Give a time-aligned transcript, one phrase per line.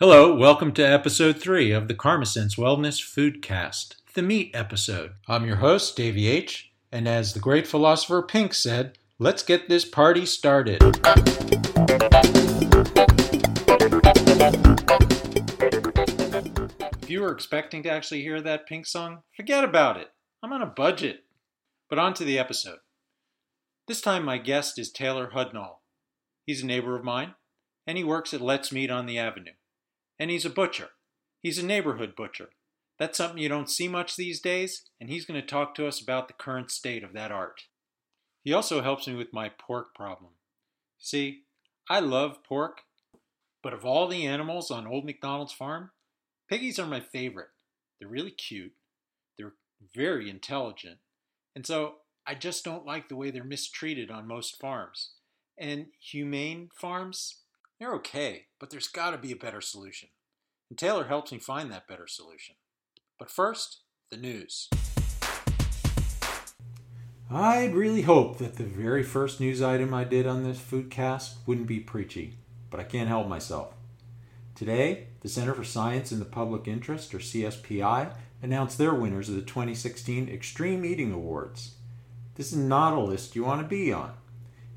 [0.00, 5.14] Hello, welcome to episode 3 of the Karmasense Wellness Foodcast, the meat episode.
[5.26, 9.84] I'm your host, Davey H., and as the great philosopher Pink said, let's get this
[9.84, 10.80] party started.
[17.02, 20.10] If you were expecting to actually hear that Pink song, forget about it.
[20.44, 21.24] I'm on a budget.
[21.90, 22.78] But on to the episode.
[23.88, 25.78] This time, my guest is Taylor Hudnall.
[26.46, 27.34] He's a neighbor of mine,
[27.84, 29.54] and he works at Let's Meat on the Avenue.
[30.18, 30.90] And he's a butcher.
[31.42, 32.50] He's a neighborhood butcher.
[32.98, 36.00] That's something you don't see much these days, and he's going to talk to us
[36.00, 37.62] about the current state of that art.
[38.42, 40.32] He also helps me with my pork problem.
[40.98, 41.42] See,
[41.88, 42.82] I love pork,
[43.62, 45.90] but of all the animals on Old MacDonald's farm,
[46.48, 47.50] piggies are my favorite.
[47.98, 48.72] They're really cute,
[49.36, 49.54] they're
[49.94, 50.98] very intelligent,
[51.54, 55.12] and so I just don't like the way they're mistreated on most farms.
[55.56, 57.42] And humane farms,
[57.78, 60.08] they're okay, but there's got to be a better solution.
[60.70, 62.56] And Taylor helps me find that better solution.
[63.18, 63.80] But first,
[64.10, 64.68] the news.
[67.30, 71.66] I'd really hope that the very first news item I did on this foodcast wouldn't
[71.66, 72.38] be preachy,
[72.70, 73.74] but I can't help myself.
[74.54, 79.36] Today, the Center for Science in the Public Interest, or CSPI, announced their winners of
[79.36, 81.76] the 2016 Extreme Eating Awards.
[82.34, 84.12] This is not a list you want to be on.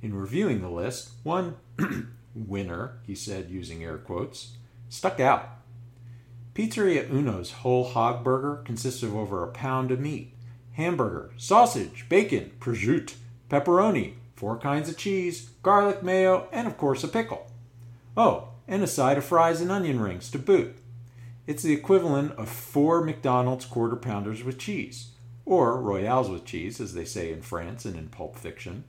[0.02, 1.56] In reviewing the list, one
[2.36, 4.53] winner, he said using air quotes,
[4.89, 5.61] stuck out.
[6.54, 10.34] Pizzeria Uno's whole hog burger consists of over a pound of meat,
[10.74, 13.16] hamburger, sausage, bacon, prosciutto,
[13.50, 17.50] pepperoni, four kinds of cheese, garlic mayo, and of course a pickle.
[18.18, 20.75] Oh, and a side of fries and onion rings to boot.
[21.48, 25.12] It's the equivalent of four McDonald's quarter pounders with cheese,
[25.46, 28.84] or Royales with cheese, as they say in France and in Pulp Fiction,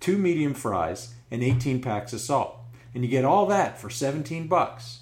[0.00, 2.56] two medium fries, and 18 packs of salt.
[2.94, 4.97] And you get all that for 17 bucks.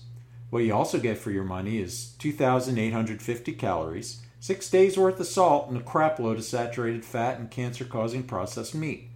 [0.57, 5.69] What you also get for your money is 2,850 calories, six days worth of salt,
[5.69, 9.11] and a crapload of saturated fat and cancer causing processed meat.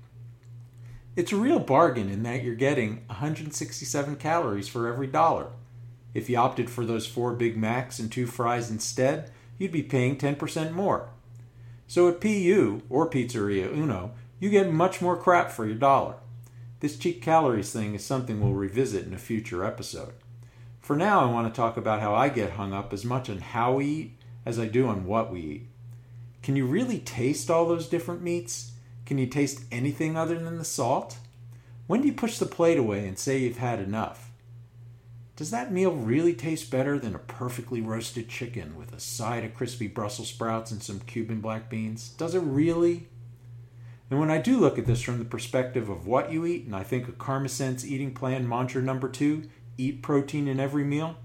[1.17, 5.47] It's a real bargain in that you're getting 167 calories for every dollar.
[6.13, 10.19] If you opted for those four Big Macs and two fries instead, you'd be paying
[10.19, 11.09] 10% more.
[11.87, 16.17] So at PU, or Pizzeria Uno, you get much more crap for your dollar.
[16.81, 20.13] This cheap calories thing is something we'll revisit in a future episode.
[20.91, 23.39] For now, I want to talk about how I get hung up as much on
[23.39, 25.67] how we eat as I do on what we eat.
[26.43, 28.73] Can you really taste all those different meats?
[29.07, 31.19] Can you taste anything other than the salt?
[31.87, 34.33] When do you push the plate away and say you've had enough?
[35.37, 39.55] Does that meal really taste better than a perfectly roasted chicken with a side of
[39.55, 42.09] crispy Brussels sprouts and some Cuban black beans?
[42.09, 43.07] Does it really?
[44.11, 46.75] And when I do look at this from the perspective of what you eat, and
[46.75, 49.45] I think of Karmasense eating plan mantra number two
[49.81, 51.17] eat protein in every meal,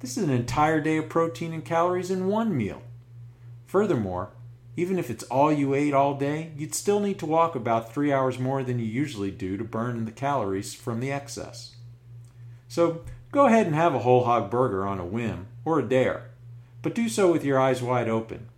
[0.00, 2.82] this is an entire day of protein and calories in one meal.
[3.66, 4.30] Furthermore,
[4.76, 8.12] even if it's all you ate all day, you'd still need to walk about three
[8.12, 11.76] hours more than you usually do to burn the calories from the excess.
[12.68, 16.30] So, Go ahead and have a whole hog burger on a whim or a dare,
[16.82, 18.48] but do so with your eyes wide open.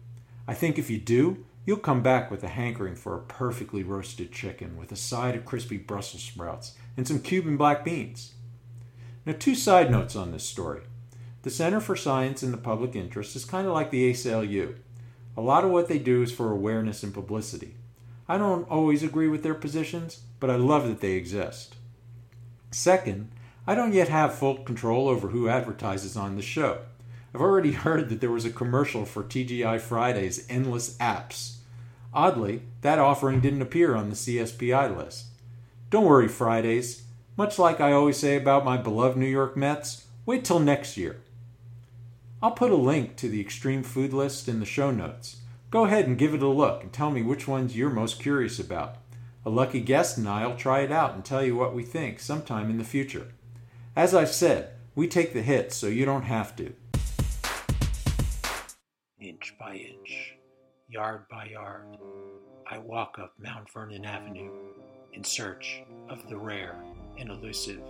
[0.49, 4.33] I think if you do, you'll come back with a hankering for a perfectly roasted
[4.33, 8.33] chicken with a side of crispy Brussels sprouts and some Cuban black beans.
[9.25, 10.83] Now, two side notes on this story.
[11.43, 14.77] The Center for Science in the Public Interest is kind of like the ACLU.
[15.37, 17.75] A lot of what they do is for awareness and publicity.
[18.29, 21.77] I don't always agree with their positions, but I love that they exist.
[22.71, 23.31] Second,
[23.67, 26.79] I don't yet have full control over who advertises on the show.
[27.35, 31.57] I've already heard that there was a commercial for TGI Friday's Endless Apps.
[32.13, 35.27] Oddly, that offering didn't appear on the CSPI list.
[35.91, 37.03] Don't worry, Fridays.
[37.37, 41.21] Much like I always say about my beloved New York Mets, wait till next year.
[42.43, 45.37] I'll put a link to the extreme food list in the show notes.
[45.71, 48.59] Go ahead and give it a look and tell me which ones you're most curious
[48.59, 48.97] about.
[49.47, 52.69] A lucky guest and I'll try it out and tell you what we think sometime
[52.69, 53.29] in the future.
[53.97, 56.75] As I've said, we take the hits so you don't have to.
[59.19, 60.35] Inch by inch,
[60.87, 61.97] yard by yard,
[62.71, 64.53] I walk up Mount Vernon Avenue
[65.15, 66.77] in search of the rare
[67.19, 67.81] and elusive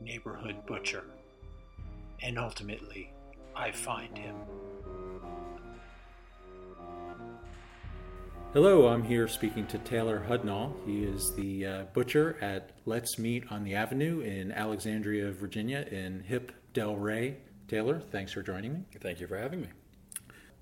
[0.00, 1.04] neighborhood butcher.
[2.22, 3.10] and ultimately
[3.56, 4.34] I find him.
[8.52, 10.74] Hello, I'm here speaking to Taylor Hudnall.
[10.84, 16.20] He is the uh, butcher at Let's Meat on the Avenue in Alexandria, Virginia, in
[16.24, 17.36] Hip Del Ray.
[17.68, 18.80] Taylor, thanks for joining me.
[19.00, 19.68] Thank you for having me.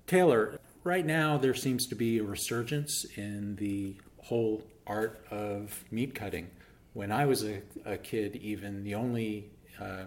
[0.05, 6.13] Taylor, right now there seems to be a resurgence in the whole art of meat
[6.13, 6.51] cutting.
[6.99, 10.03] When I was a, a kid, even the only uh,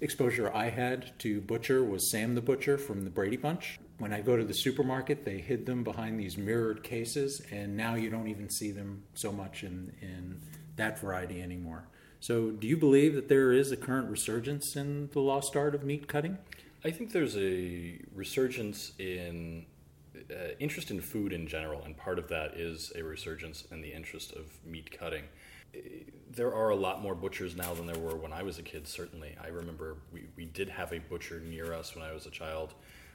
[0.00, 3.78] exposure I had to butcher was Sam the Butcher from the Brady Bunch.
[3.98, 7.94] When I go to the supermarket, they hid them behind these mirrored cases, and now
[7.94, 10.40] you don't even see them so much in, in
[10.74, 11.84] that variety anymore.
[12.18, 15.84] So, do you believe that there is a current resurgence in the lost art of
[15.84, 16.38] meat cutting?
[16.84, 19.66] I think there's a resurgence in
[20.30, 23.92] uh, interest in food in general, and part of that is a resurgence in the
[23.92, 25.24] interest of meat cutting.
[26.30, 28.88] There are a lot more butchers now than there were when I was a kid,
[28.88, 29.36] certainly.
[29.42, 32.74] I remember we, we did have a butcher near us when I was a child,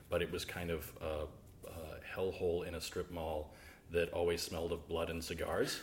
[0.09, 1.25] but it was kind of a,
[1.67, 3.53] a hellhole in a strip mall
[3.91, 5.81] that always smelled of blood and cigars.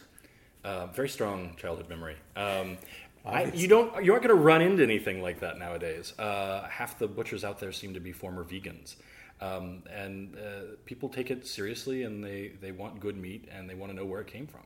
[0.64, 2.16] Uh, very strong childhood memory.
[2.34, 2.78] Um,
[3.24, 6.16] I, you don't you aren't going to run into anything like that nowadays.
[6.18, 8.94] Uh, half the butchers out there seem to be former vegans,
[9.40, 13.74] um, and uh, people take it seriously and they, they want good meat and they
[13.74, 14.62] want to know where it came from.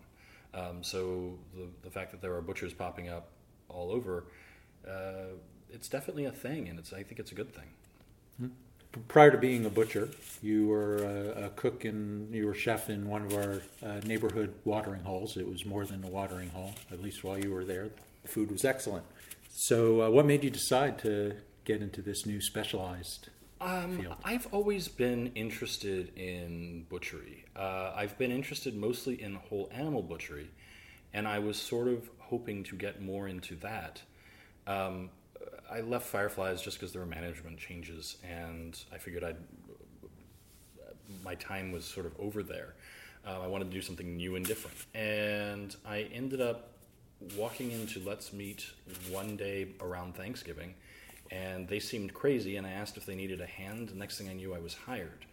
[0.54, 3.28] Um, so the the fact that there are butchers popping up
[3.68, 4.24] all over,
[4.88, 5.36] uh,
[5.70, 7.68] it's definitely a thing, and it's I think it's a good thing.
[8.42, 9.00] Mm-hmm.
[9.06, 10.08] Prior to being a butcher,
[10.42, 14.52] you were a, a cook and you were chef in one of our uh, neighborhood
[14.64, 15.36] watering holes.
[15.36, 17.88] It was more than a watering hole, at least while you were there
[18.22, 19.04] The food was excellent.
[19.52, 23.28] So, uh, what made you decide to get into this new specialized
[23.60, 24.06] um?
[24.24, 27.44] I've always been interested in butchery.
[27.54, 30.50] Uh, I've been interested mostly in whole animal butchery,
[31.12, 34.02] and I was sort of hoping to get more into that.
[34.66, 35.10] Um,
[35.70, 39.36] I left Fireflies just because there were management changes, and I figured I'd
[41.24, 42.74] my time was sort of over there.
[43.26, 46.70] Uh, I wanted to do something new and different, and I ended up
[47.36, 48.64] walking into Let's Meat
[49.10, 50.74] one day around Thanksgiving,
[51.30, 53.88] and they seemed crazy, and I asked if they needed a hand.
[53.88, 55.26] The next thing I knew, I was hired.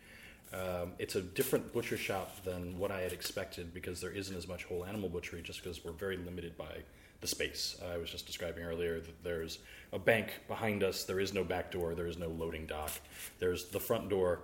[0.53, 4.47] Um, it's a different butcher shop than what I had expected because there isn't as
[4.47, 6.83] much whole animal butchery just because we're very limited by
[7.19, 7.77] the space.
[7.91, 9.59] I was just describing earlier that there's
[9.91, 12.91] a bank behind us, there is no back door, there is no loading dock.
[13.39, 14.39] There's the front door,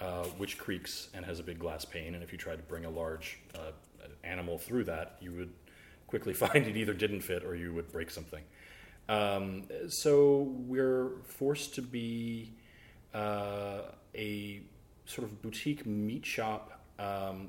[0.00, 2.84] uh, which creaks and has a big glass pane, and if you tried to bring
[2.84, 3.72] a large uh,
[4.24, 5.52] animal through that, you would
[6.06, 8.42] quickly find it either didn't fit or you would break something.
[9.08, 12.52] Um, so we're forced to be
[13.14, 13.82] uh,
[14.14, 14.62] a
[15.06, 17.48] sort of boutique meat shop um,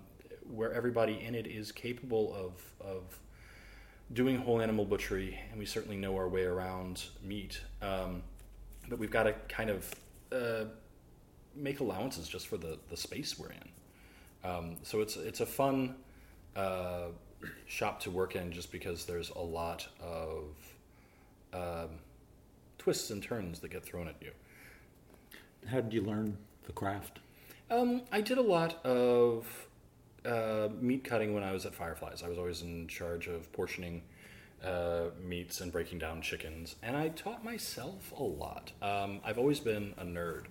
[0.52, 3.20] where everybody in it is capable of, of
[4.12, 7.62] doing whole animal butchery, and we certainly know our way around meat.
[7.82, 8.24] Um,
[8.90, 9.96] but we've got to kind of
[10.32, 10.66] uh,
[11.56, 14.50] make allowances just for the, the space we're in.
[14.50, 15.96] Um, so it's it's a fun
[16.56, 17.08] uh,
[17.66, 20.48] shop to work in just because there's a lot of
[21.54, 21.90] um,
[22.78, 24.32] twists and turns that get thrown at you.
[25.68, 27.20] How did you learn the craft?
[27.70, 29.68] Um, I did a lot of
[30.26, 32.24] uh, meat cutting when I was at Fireflies.
[32.24, 34.02] I was always in charge of portioning
[34.64, 38.72] uh, meats and breaking down chickens, and I taught myself a lot.
[38.82, 40.46] Um, I've always been a nerd,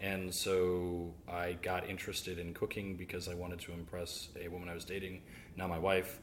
[0.00, 4.74] and so I got interested in cooking because I wanted to impress a woman I
[4.74, 5.22] was dating,
[5.56, 6.20] now my wife,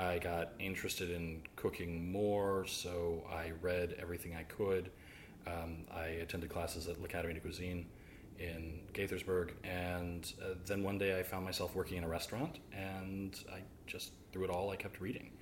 [0.00, 4.90] I got interested in cooking more, so I read everything I could.
[5.46, 7.84] Um, I attended classes at L'Académie de Cuisine
[8.38, 13.38] in Gaithersburg, and uh, then one day I found myself working in a restaurant, and
[13.52, 15.32] I just through it all I kept reading.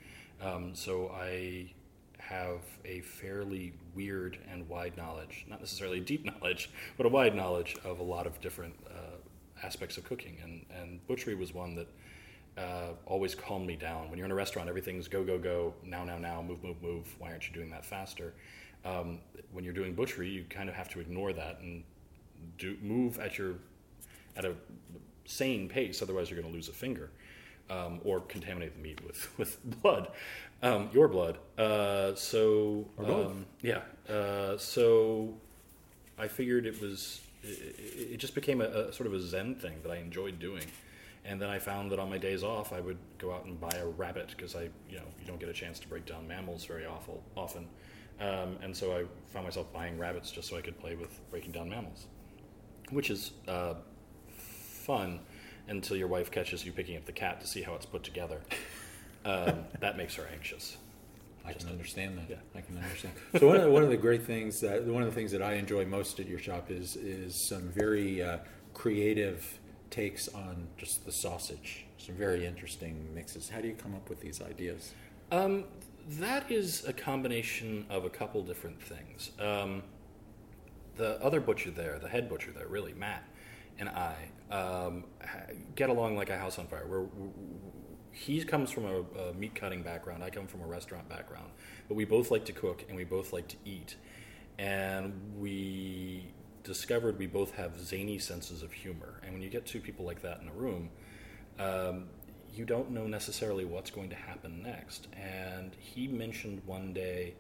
[0.43, 1.73] Um, so I
[2.19, 7.77] have a fairly weird and wide knowledge, not necessarily deep knowledge, but a wide knowledge
[7.85, 9.19] of a lot of different uh,
[9.63, 11.87] aspects of cooking, and, and butchery was one that
[12.59, 14.11] uh, always calm me down.
[14.11, 17.07] When you're in a restaurant, everything's go, go, go, now, now, now, move, move, move.
[17.19, 18.35] Why aren't you doing that faster?
[18.85, 19.21] Um,
[19.53, 21.85] when you're doing butchery, you kind of have to ignore that and
[22.59, 23.55] do move at your
[24.37, 24.55] at a
[25.25, 26.03] sane pace.
[26.03, 27.11] Otherwise, you're going to lose a finger
[27.71, 30.09] um, or contaminate the meat with with blood,
[30.63, 31.39] um, your blood.
[31.57, 35.35] Uh, so um, yeah, uh, so
[36.19, 37.21] I figured it was.
[37.45, 40.65] It, it just became a, a sort of a zen thing that I enjoyed doing.
[41.29, 43.77] And then I found that on my days off, I would go out and buy
[43.77, 46.65] a rabbit because I, you know, you don't get a chance to break down mammals
[46.65, 47.67] very awful, often.
[48.19, 51.53] Um, and so I found myself buying rabbits just so I could play with breaking
[51.53, 52.07] down mammals,
[52.91, 53.75] which is uh,
[54.39, 55.21] fun
[55.69, 58.41] until your wife catches you picking up the cat to see how it's put together.
[59.25, 60.79] Um, that makes her anxious.
[61.45, 62.31] I just can understand that.
[62.31, 62.37] yeah.
[62.55, 63.15] I can understand.
[63.39, 65.43] So one of the, one of the great things that one of the things that
[65.43, 68.39] I enjoy most at your shop is is some very uh,
[68.75, 69.58] creative
[69.91, 71.87] takes on just the sausage.
[71.99, 73.49] Some very interesting mixes.
[73.49, 74.93] How do you come up with these ideas?
[75.31, 75.65] Um,
[76.09, 79.31] that is a combination of a couple different things.
[79.39, 79.83] Um,
[80.97, 83.25] the other butcher there, the head butcher there, really, Matt,
[83.79, 84.15] and I
[84.51, 85.05] um,
[85.75, 86.87] get along like a house on fire.
[86.89, 87.29] We're, we
[88.11, 90.25] he comes from a, a meat cutting background.
[90.25, 91.51] I come from a restaurant background,
[91.87, 93.97] but we both like to cook and we both like to eat,
[94.59, 96.33] and we
[96.69, 99.21] discovered we both have zany senses of humor.
[99.25, 100.91] And when you get two people like that in a room,
[101.59, 102.05] um,
[102.55, 105.09] you don't know necessarily what's going to happen next.
[105.15, 107.35] And he mentioned one day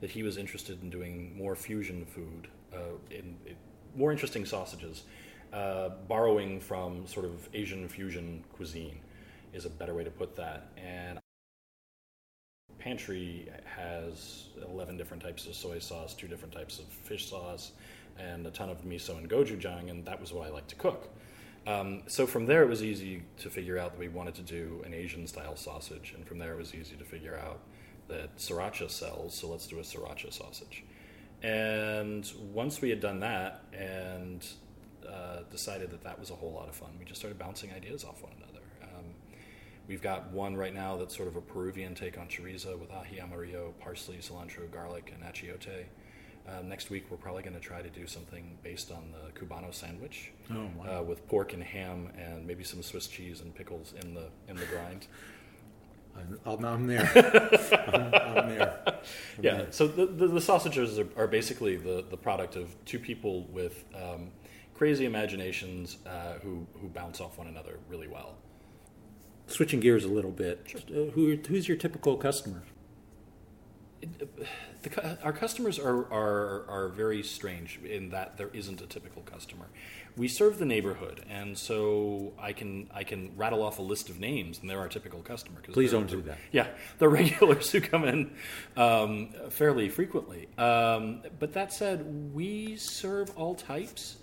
[0.00, 3.56] that he was interested in doing more fusion food, uh, in, in
[3.94, 5.04] more interesting sausages,
[5.52, 8.98] uh, borrowing from sort of Asian fusion cuisine
[9.52, 10.72] is a better way to put that.
[10.76, 11.20] And
[12.80, 17.70] Pantry has 11 different types of soy sauce, two different types of fish sauce,
[18.18, 21.08] and a ton of miso and gochujang, and that was what I like to cook.
[21.66, 24.82] Um, so from there, it was easy to figure out that we wanted to do
[24.86, 27.60] an Asian style sausage, and from there, it was easy to figure out
[28.08, 30.84] that sriracha sells, so let's do a sriracha sausage.
[31.42, 34.46] And once we had done that and
[35.06, 38.04] uh, decided that that was a whole lot of fun, we just started bouncing ideas
[38.04, 38.64] off one another.
[38.82, 39.04] Um,
[39.88, 43.22] we've got one right now that's sort of a Peruvian take on chorizo with ají
[43.22, 45.84] amarillo, parsley, cilantro, garlic, and achiote.
[46.48, 49.74] Um, next week, we're probably going to try to do something based on the Cubano
[49.74, 51.00] sandwich Oh, wow.
[51.00, 54.56] uh, with pork and ham and maybe some Swiss cheese and pickles in the in
[54.56, 55.06] the grind.
[56.46, 57.10] I'm, I'm, there.
[57.14, 58.82] I'm, I'm there.
[58.86, 58.94] I'm
[59.42, 59.66] Yeah, there.
[59.70, 63.84] so the, the, the sausages are, are basically the, the product of two people with
[63.94, 64.30] um,
[64.74, 68.36] crazy imaginations uh, who, who bounce off one another really well.
[69.46, 70.82] Switching gears a little bit.
[70.90, 72.62] Uh, who, who's your typical customer?
[74.82, 79.66] The, our customers are, are, are very strange in that there isn't a typical customer.
[80.16, 84.18] We serve the neighborhood, and so I can I can rattle off a list of
[84.18, 85.60] names, and they're our typical customer.
[85.72, 86.38] Please don't do that.
[86.52, 88.30] Yeah, the regulars who come in
[88.76, 90.48] um, fairly frequently.
[90.56, 94.16] Um, but that said, we serve all types.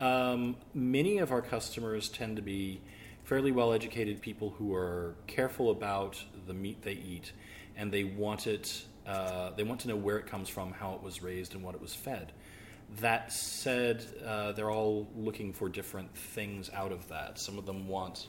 [0.00, 2.80] Um, many of our customers tend to be
[3.24, 7.32] fairly well educated people who are careful about the meat they eat
[7.76, 8.84] and they want it.
[9.10, 11.74] Uh, they want to know where it comes from, how it was raised, and what
[11.74, 12.32] it was fed.
[13.00, 17.36] That said, uh, they're all looking for different things out of that.
[17.36, 18.28] Some of them want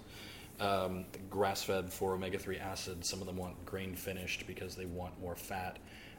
[0.60, 3.06] um, grass fed for omega 3 acid.
[3.06, 5.78] Some of them want grain finished because they want more fat.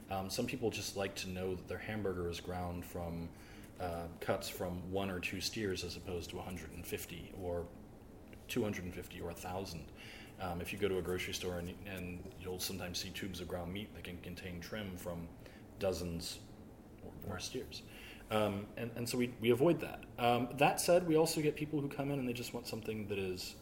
[0.09, 3.27] Um, some people just like to know that their hamburger is ground from
[3.81, 7.65] uh, cuts from one or two steers as opposed to 150 or
[8.47, 9.81] 250 or 1,000.
[10.41, 13.47] Um, if you go to a grocery store and, and you'll sometimes see tubes of
[13.47, 15.27] ground meat that can contain trim from
[15.79, 16.39] dozens
[17.03, 17.83] or more steers.
[18.31, 20.03] Um, and, and so we, we avoid that.
[20.17, 23.07] Um, that said, we also get people who come in and they just want something
[23.07, 23.55] that is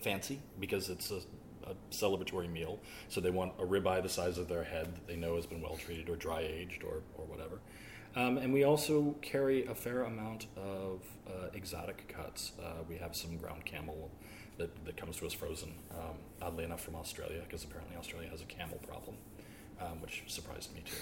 [0.00, 1.20] fancy because it's a,
[1.68, 2.80] a celebratory meal.
[3.08, 5.62] So they want a ribeye the size of their head that they know has been
[5.62, 7.60] well treated or dry aged or, or whatever.
[8.16, 12.52] Um, and we also carry a fair amount of uh, exotic cuts.
[12.60, 14.10] Uh, we have some ground camel
[14.58, 18.42] that, that comes to us frozen, um, oddly enough, from Australia, because apparently Australia has
[18.42, 19.16] a camel problem,
[19.80, 20.96] um, which surprised me too.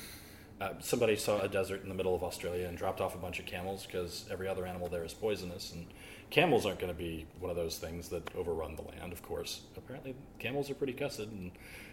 [0.58, 3.38] Uh, somebody saw a desert in the middle of Australia and dropped off a bunch
[3.38, 5.86] of camels because every other animal there is poisonous, and
[6.30, 9.12] camels aren't going to be one of those things that overrun the land.
[9.12, 11.50] Of course, apparently camels are pretty cussed and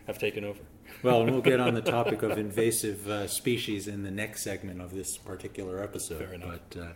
[0.08, 0.62] have taken over.
[1.02, 4.82] Well, and we'll get on the topic of invasive uh, species in the next segment
[4.82, 6.20] of this particular episode.
[6.20, 6.60] Fair enough.
[6.70, 6.88] But uh,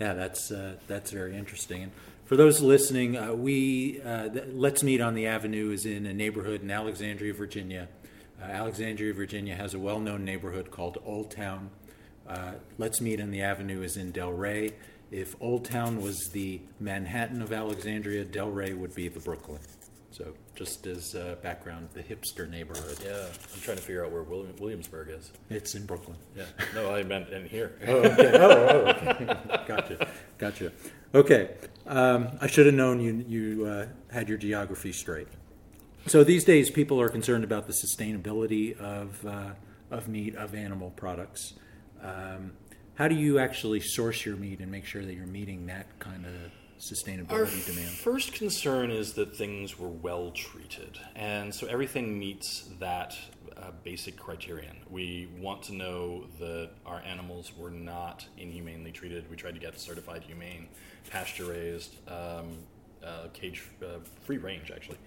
[0.00, 1.84] yeah, that's uh, that's very interesting.
[1.84, 1.92] And
[2.24, 6.62] for those listening, uh, we uh, Let's Meat on the Avenue is in a neighborhood
[6.62, 7.88] in Alexandria, Virginia.
[8.40, 11.70] Uh, Alexandria, Virginia has a well-known neighborhood called Old Town.
[12.26, 14.72] Uh, Let's Meat on the Avenue is in Del Ray.
[15.10, 19.60] If Old Town was the Manhattan of Alexandria, Del Ray would be the Brooklyn.
[20.10, 22.98] So, just as uh, background, the hipster neighborhood.
[23.04, 25.32] Yeah, I'm trying to figure out where William, Williamsburg is.
[25.50, 26.16] It's in Brooklyn.
[26.36, 27.72] Yeah, no, I meant in here.
[27.86, 28.38] Oh, okay.
[28.38, 29.24] Oh, oh, okay.
[29.66, 30.08] gotcha.
[30.38, 30.72] Gotcha.
[31.14, 31.50] Okay.
[31.86, 35.28] Um, I should have known you, you uh, had your geography straight.
[36.06, 39.50] So these days, people are concerned about the sustainability of, uh,
[39.90, 41.54] of meat, of animal products.
[42.02, 42.52] Um,
[42.94, 46.26] how do you actually source your meat and make sure that you're meeting that kind
[46.26, 46.32] of
[46.78, 47.90] sustainability Our demand?
[47.90, 53.16] first concern is that things were well treated, and so everything meets that
[53.56, 54.76] uh, basic criterion.
[54.90, 59.28] We want to know that our animals were not inhumanely treated.
[59.30, 60.68] We tried to get certified humane,
[61.10, 62.58] pasture raised, um,
[63.04, 64.70] uh, cage uh, free range.
[64.70, 64.98] Actually,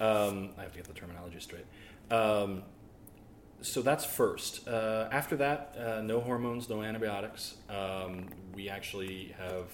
[0.00, 1.66] um, I have to get the terminology straight.
[2.10, 2.62] Um,
[3.62, 4.66] so that's first.
[4.66, 7.56] Uh, after that, uh, no hormones, no antibiotics.
[7.68, 9.66] Um, we actually have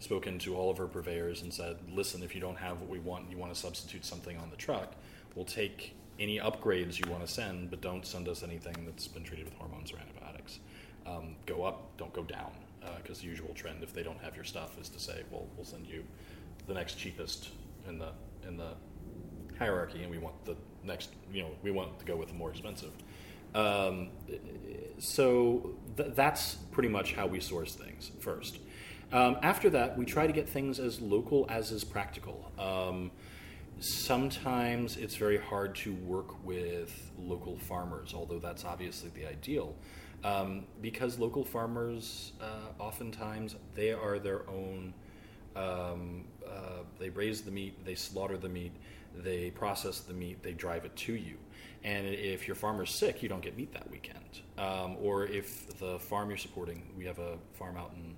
[0.00, 2.98] spoken to all of our purveyors and said, listen, if you don't have what we
[2.98, 4.94] want, you want to substitute something on the truck,
[5.36, 9.24] we'll take any upgrades you want to send, but don't send us anything that's been
[9.24, 10.60] treated with hormones or antibiotics.
[11.04, 12.52] Um, go up, don't go down,
[12.98, 15.46] because uh, the usual trend, if they don't have your stuff, is to say, well,
[15.56, 16.04] we'll send you
[16.68, 17.50] the next cheapest
[17.88, 18.10] in the
[18.46, 18.74] in the
[19.58, 22.50] hierarchy, and we want the next, you know, we want to go with the more
[22.50, 22.92] expensive.
[23.54, 24.10] Um,
[24.98, 28.58] so th- that's pretty much how we source things first.
[29.12, 32.50] Um, after that, we try to get things as local as is practical.
[32.58, 33.10] Um,
[33.82, 39.74] sometimes it's very hard to work with local farmers, although that's obviously the ideal,
[40.24, 44.94] um, because local farmers uh, oftentimes they are their own.
[45.54, 48.72] Um, uh, they raise the meat, they slaughter the meat,
[49.14, 51.36] they process the meat, they drive it to you.
[51.84, 54.40] And if your farmer's sick, you don't get meat that weekend.
[54.56, 58.14] Um, or if the farm you're supporting, we have a farm out in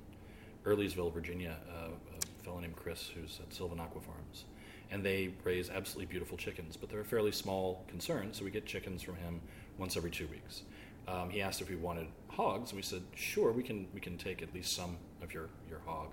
[0.64, 4.44] Earlysville, Virginia, uh, a fellow named Chris who's at Sylvanaqua Farms.
[4.91, 8.67] And they raise absolutely beautiful chickens, but they're a fairly small concern, so we get
[8.67, 9.41] chickens from him
[9.79, 10.62] once every two weeks.
[11.09, 14.17] Um, he asked if we wanted hogs, and we said, sure, we can, we can
[14.17, 16.09] take at least some of your, your hog.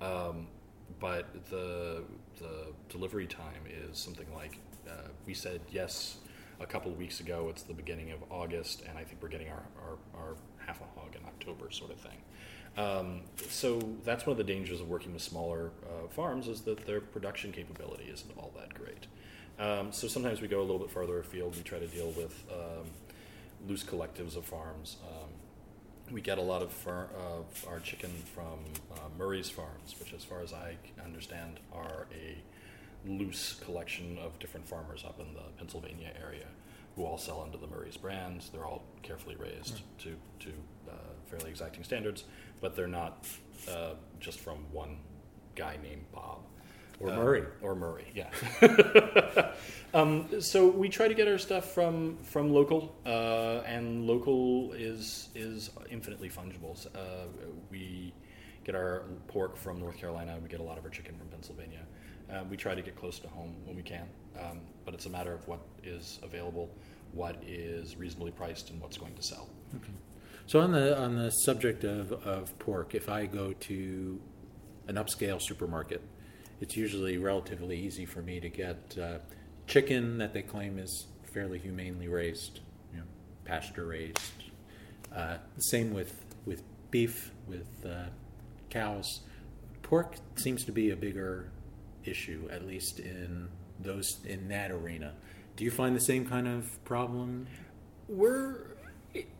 [0.00, 0.46] Um,
[1.00, 2.04] but the,
[2.38, 4.58] the delivery time is something like
[4.88, 6.18] uh, we said yes
[6.60, 7.48] a couple of weeks ago.
[7.50, 10.98] It's the beginning of August, and I think we're getting our, our, our half a
[10.98, 12.18] hog in October, sort of thing.
[12.76, 16.86] Um, so that's one of the dangers of working with smaller uh, farms is that
[16.86, 19.06] their production capability isn't all that great.
[19.58, 21.56] Um, so sometimes we go a little bit farther afield.
[21.56, 22.86] We try to deal with um,
[23.66, 24.96] loose collectives of farms.
[25.08, 25.30] Um,
[26.10, 28.60] we get a lot of far, uh, our chicken from
[28.92, 32.36] uh, Murray's Farms, which, as far as I understand, are a
[33.08, 36.46] loose collection of different farmers up in the Pennsylvania area
[36.94, 38.50] who all sell under the Murray's brands.
[38.50, 40.02] They're all carefully raised mm.
[40.04, 40.52] to to
[40.88, 40.92] uh,
[41.26, 42.24] fairly exacting standards,
[42.60, 43.26] but they're not
[43.70, 44.98] uh, just from one
[45.54, 46.40] guy named Bob.
[46.98, 47.44] Or uh, Murray.
[47.60, 48.30] Or Murray, yeah.
[49.94, 55.28] um, so we try to get our stuff from from local, uh, and local is
[55.34, 56.86] is infinitely fungible.
[56.94, 57.26] Uh,
[57.70, 58.14] we
[58.64, 60.38] get our pork from North Carolina.
[60.42, 61.82] We get a lot of our chicken from Pennsylvania.
[62.32, 64.08] Uh, we try to get close to home when we can,
[64.40, 66.70] um, but it's a matter of what is available,
[67.12, 69.48] what is reasonably priced, and what's going to sell.
[69.76, 69.92] Okay.
[70.46, 74.20] So on the on the subject of, of pork, if I go to
[74.86, 76.00] an upscale supermarket,
[76.60, 79.18] it's usually relatively easy for me to get uh,
[79.66, 82.60] chicken that they claim is fairly humanely raised,
[82.92, 83.04] you know,
[83.44, 84.20] pasture raised.
[85.14, 88.04] Uh, same with with beef, with uh,
[88.70, 89.22] cows.
[89.82, 91.50] Pork seems to be a bigger
[92.04, 93.48] issue, at least in
[93.80, 95.14] those in that arena.
[95.56, 97.48] Do you find the same kind of problem?
[98.08, 98.75] We're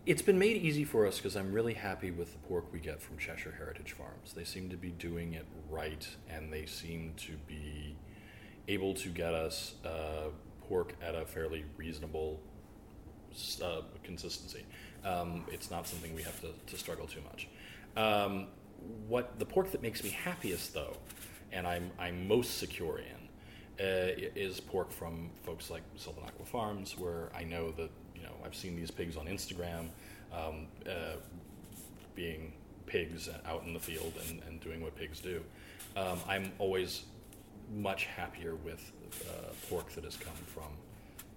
[0.04, 3.00] it's been made easy for us because I'm really happy with the pork we get
[3.00, 4.32] from Cheshire Heritage Farms.
[4.32, 7.96] They seem to be doing it right, and they seem to be
[8.68, 10.30] able to get us uh,
[10.68, 12.40] pork at a fairly reasonable
[13.62, 14.64] uh, consistency.
[15.04, 17.48] Um, it's not something we have to, to struggle too much.
[17.96, 18.48] Um,
[19.08, 20.96] what the pork that makes me happiest, though,
[21.52, 27.30] and I'm I'm most secure in, uh, is pork from folks like Sylvanaqua Farms, where
[27.34, 27.90] I know that
[28.26, 29.88] know I've seen these pigs on Instagram,
[30.32, 31.16] um, uh,
[32.14, 32.52] being
[32.86, 35.42] pigs out in the field and, and doing what pigs do.
[35.96, 37.04] Um, I'm always
[37.74, 38.92] much happier with
[39.28, 40.68] uh, pork that has come from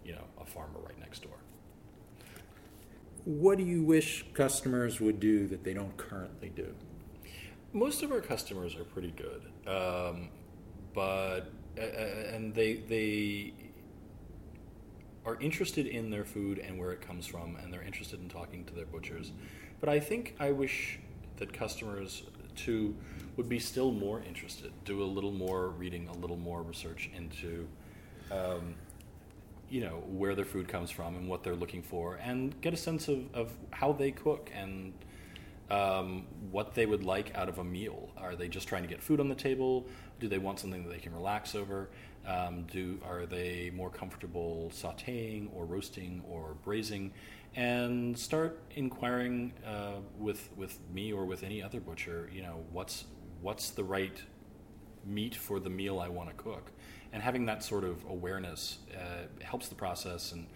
[0.05, 1.37] you know a farmer right next door.
[3.25, 6.73] What do you wish customers would do that they don't currently do?
[7.73, 10.29] most of our customers are pretty good, um,
[10.93, 13.53] but and they they
[15.29, 18.65] are interested in their food and where it comes from, and they're interested in talking
[18.65, 19.31] to their butchers.
[19.79, 20.99] But I think I wish
[21.37, 22.23] that customers
[22.55, 22.95] too
[23.37, 27.67] would be still more interested, do a little more reading, a little more research into.
[28.31, 28.75] Um,
[29.71, 32.77] you know where their food comes from and what they're looking for, and get a
[32.77, 34.93] sense of, of how they cook and
[35.69, 38.09] um, what they would like out of a meal.
[38.17, 39.85] Are they just trying to get food on the table?
[40.19, 41.89] Do they want something that they can relax over?
[42.27, 47.13] Um, do are they more comfortable sautéing or roasting or braising?
[47.55, 52.29] And start inquiring uh, with with me or with any other butcher.
[52.31, 53.05] You know what's
[53.41, 54.21] what's the right
[55.05, 56.71] meat for the meal I want to cook,
[57.11, 60.47] and having that sort of awareness uh, helps the process and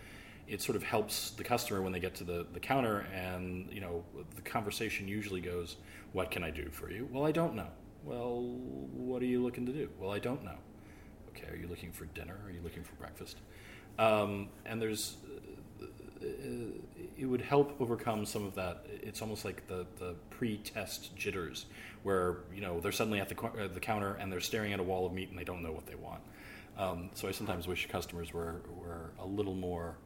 [0.47, 3.79] it sort of helps the customer when they get to the, the counter and you
[3.79, 4.03] know
[4.35, 5.77] the conversation usually goes
[6.11, 7.69] what can i do for you well i don't know
[8.03, 10.57] well what are you looking to do well i don't know
[11.35, 13.37] okay are you looking for dinner are you looking for breakfast
[13.99, 15.17] um, and there's
[17.17, 18.85] it would help overcome some of that.
[18.89, 21.65] It's almost like the, the pre-test jitters,
[22.03, 24.83] where you know they're suddenly at the uh, the counter and they're staring at a
[24.83, 26.21] wall of meat and they don't know what they want.
[26.77, 29.97] Um, so I sometimes wish customers were were a little more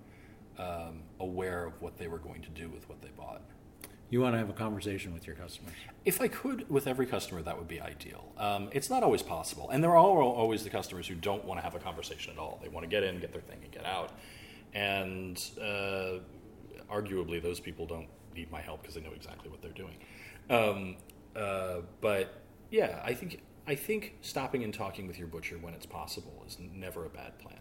[0.57, 3.41] um, aware of what they were going to do with what they bought.
[4.09, 5.73] You want to have a conversation with your customers.
[6.05, 8.31] If I could with every customer, that would be ideal.
[8.37, 11.63] Um, it's not always possible, and there are always the customers who don't want to
[11.63, 12.59] have a conversation at all.
[12.61, 14.11] They want to get in, get their thing, and get out.
[14.73, 16.19] And uh,
[16.89, 19.97] arguably, those people don't need my help because they know exactly what they're doing.
[20.49, 20.95] Um,
[21.35, 22.41] uh, but
[22.71, 26.57] yeah, I think I think stopping and talking with your butcher when it's possible is
[26.59, 27.53] never a bad plan.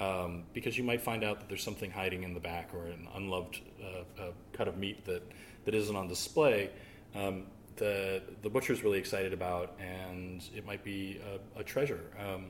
[0.00, 3.06] Um, because you might find out that there's something hiding in the back or an
[3.14, 5.22] unloved uh, uh, cut of meat that
[5.64, 6.70] that isn't on display,
[7.14, 7.44] um,
[7.76, 11.20] the the butcher's really excited about, and it might be
[11.56, 12.00] a, a treasure.
[12.18, 12.46] Um,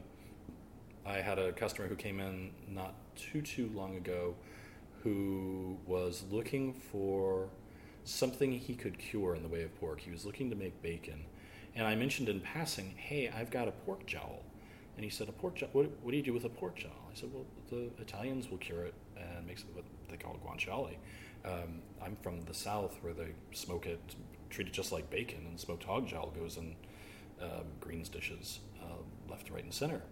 [1.05, 4.35] I had a customer who came in not too too long ago,
[5.03, 7.49] who was looking for
[8.05, 10.01] something he could cure in the way of pork.
[10.01, 11.25] He was looking to make bacon,
[11.75, 14.43] and I mentioned in passing, "Hey, I've got a pork jowl."
[14.97, 15.71] And he said, "A pork jowl?
[15.73, 18.59] What, what do you do with a pork jowl?" I said, "Well, the Italians will
[18.59, 20.97] cure it and make what they call guanciale."
[21.45, 24.01] Um, I'm from the South where they smoke it,
[24.51, 26.77] treat it just like bacon, and smoked hog jowl goes in
[27.41, 30.03] um, greens dishes, uh, left, right, and center.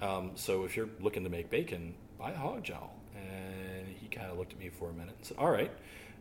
[0.00, 2.94] Um, so if you're looking to make bacon, buy a hog jowl.
[3.14, 5.70] And he kind of looked at me for a minute and said, "All right,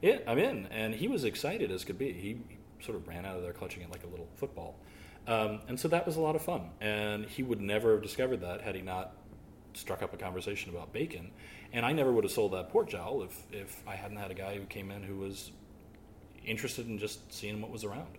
[0.02, 2.12] yeah, I'm in." And he was excited as could be.
[2.12, 2.42] He,
[2.82, 4.76] sort of ran out of there clutching it like a little football.
[5.28, 6.70] Um, and so that was a lot of fun.
[6.82, 9.14] And he would never have discovered that had he not
[9.74, 11.32] struck up a conversation about bacon.
[11.74, 14.34] And I never would have sold that pork jowl if, if I hadn't had a
[14.34, 15.52] guy who came in who was
[16.46, 18.18] interested in just seeing what was around.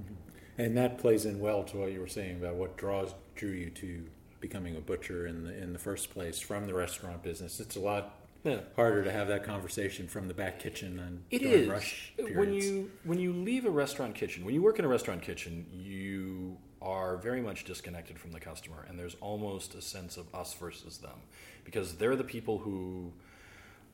[0.00, 0.14] Mm-hmm.
[0.58, 3.70] And that plays in well to what you were saying about what draws drew you
[3.70, 4.06] to
[4.40, 7.60] becoming a butcher in the in the first place from the restaurant business.
[7.60, 8.60] It's a lot yeah.
[8.76, 12.38] harder to have that conversation from the back kitchen and it is rush periods.
[12.38, 14.44] when you when you leave a restaurant kitchen.
[14.44, 18.84] When you work in a restaurant kitchen, you are very much disconnected from the customer,
[18.88, 21.18] and there's almost a sense of us versus them
[21.64, 23.12] because they're the people who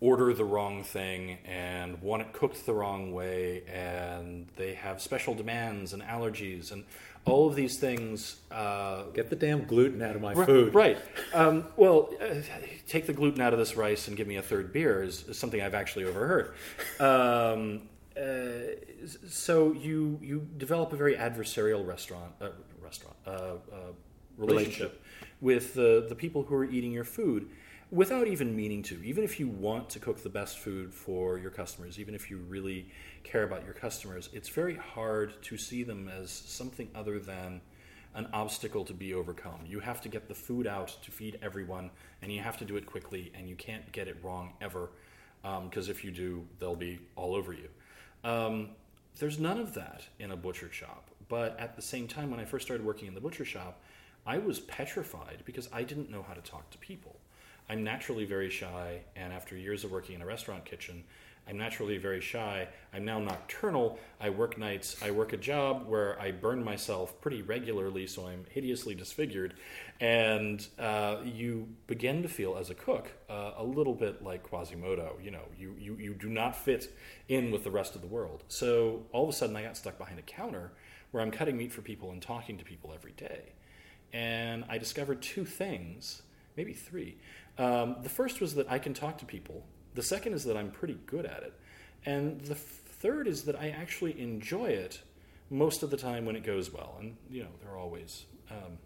[0.00, 5.34] order the wrong thing and want it cooked the wrong way, and they have special
[5.34, 6.84] demands and allergies and
[7.24, 8.36] all of these things.
[8.50, 10.74] Uh, Get the damn gluten out of my r- food.
[10.74, 10.98] Right.
[11.34, 12.36] Um, well, uh,
[12.86, 15.38] take the gluten out of this rice and give me a third beer is, is
[15.38, 16.54] something I've actually overheard.
[17.00, 18.74] Um, uh,
[19.28, 22.48] so you you develop a very adversarial restaurant uh,
[22.86, 23.92] restaurant uh, uh,
[24.36, 25.04] relationship, relationship
[25.40, 27.42] with the the people who are eating your food
[27.90, 28.96] without even meaning to.
[29.04, 32.38] Even if you want to cook the best food for your customers, even if you
[32.48, 32.80] really
[33.22, 37.60] care about your customers, it's very hard to see them as something other than
[38.14, 39.60] an obstacle to be overcome.
[39.66, 41.90] You have to get the food out to feed everyone,
[42.22, 44.90] and you have to do it quickly, and you can't get it wrong ever,
[45.42, 47.68] because um, if you do, they'll be all over you.
[48.24, 48.70] Um,
[49.18, 51.10] there's none of that in a butcher shop.
[51.28, 53.80] But at the same time, when I first started working in the butcher shop,
[54.26, 57.16] I was petrified because I didn't know how to talk to people.
[57.68, 61.04] I'm naturally very shy, and after years of working in a restaurant kitchen,
[61.48, 62.66] I'm naturally very shy.
[62.92, 64.00] I'm now nocturnal.
[64.20, 64.96] I work nights.
[65.00, 69.54] I work a job where I burn myself pretty regularly, so I'm hideously disfigured.
[70.00, 75.18] And uh, you begin to feel, as a cook, uh, a little bit like Quasimodo.
[75.22, 76.92] You know, you, you, you do not fit
[77.28, 78.42] in with the rest of the world.
[78.48, 80.72] So all of a sudden, I got stuck behind a counter
[81.16, 83.54] where I'm cutting meat for people and talking to people every day.
[84.12, 86.22] And I discovered two things,
[86.56, 87.16] maybe three.
[87.58, 89.64] Um, the first was that I can talk to people
[89.96, 91.54] the second is that I'm pretty good at it.
[92.04, 95.00] And the third is that I actually enjoy it
[95.48, 96.96] most of the time when it goes well.
[97.00, 98.78] And, you know, there are always um,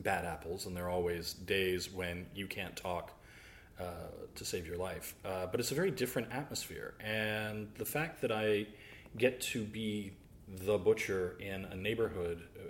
[0.00, 3.12] bad apples, and there are always days when you can't talk
[3.78, 3.84] uh,
[4.34, 5.14] to save your life.
[5.24, 6.94] Uh, but it's a very different atmosphere.
[6.98, 8.66] And the fact that I
[9.16, 10.12] get to be
[10.48, 12.62] the butcher in a neighborhood uh,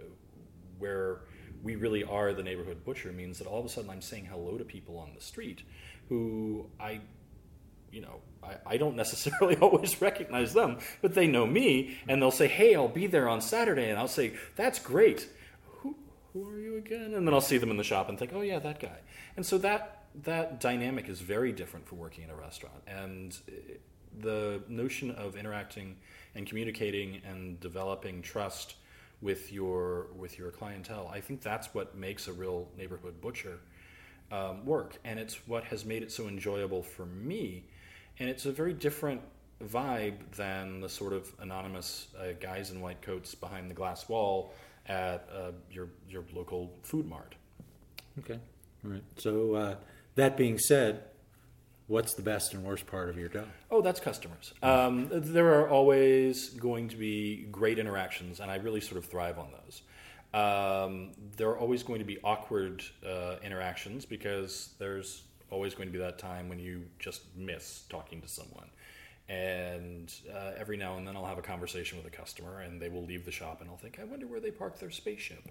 [0.78, 1.20] where
[1.62, 4.56] we really are the neighborhood butcher means that all of a sudden I'm saying hello
[4.56, 5.62] to people on the street
[6.08, 7.00] who I
[7.90, 12.30] you know, I, I, don't necessarily always recognize them, but they know me, and they'll
[12.30, 15.28] say, "Hey, I'll be there on Saturday," and I'll say, "That's great."
[15.78, 15.96] Who
[16.32, 17.14] who are you again?
[17.14, 18.98] And then I'll see them in the shop and think, "Oh yeah, that guy."
[19.36, 23.38] And so that that dynamic is very different from working in a restaurant, and
[24.18, 25.96] the notion of interacting
[26.36, 28.76] and communicating and developing trust
[29.20, 33.58] with your with your clientele, I think that's what makes a real neighborhood butcher.
[34.30, 37.62] Um, work, and it's what has made it so enjoyable for me
[38.18, 39.20] and it's a very different
[39.64, 44.52] vibe than the sort of anonymous uh, guys in white coats behind the glass wall
[44.86, 47.34] at uh, your your local food mart.
[48.18, 48.38] Okay,
[48.84, 49.02] all right.
[49.16, 49.74] So uh,
[50.14, 51.04] that being said,
[51.86, 53.46] what's the best and worst part of your job?
[53.70, 54.52] Oh, that's customers.
[54.62, 59.38] Um, there are always going to be great interactions, and I really sort of thrive
[59.38, 59.82] on those.
[60.34, 65.92] Um, there are always going to be awkward uh, interactions because there's always going to
[65.92, 68.68] be that time when you just miss talking to someone.
[69.28, 72.88] And uh, every now and then I'll have a conversation with a customer, and they
[72.88, 75.48] will leave the shop, and I'll think, I wonder where they parked their spaceship.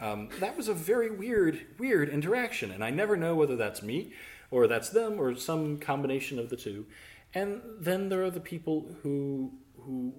[0.00, 4.12] Um, that was a very weird, weird interaction, and I never know whether that's me
[4.52, 6.86] or that's them or some combination of the two.
[7.34, 10.12] And then there are the people who who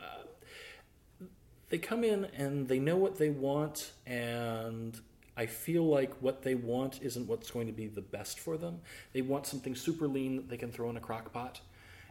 [0.00, 0.24] uh,
[1.68, 4.98] they come in and they know what they want, and
[5.36, 8.80] I feel like what they want isn't what's going to be the best for them.
[9.12, 11.60] They want something super lean that they can throw in a crock pot.